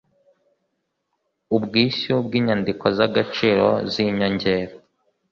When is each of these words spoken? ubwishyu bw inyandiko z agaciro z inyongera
ubwishyu 1.55 2.13
bw 2.25 2.31
inyandiko 2.39 2.85
z 2.97 2.99
agaciro 3.07 3.67
z 3.91 3.93
inyongera 4.05 4.73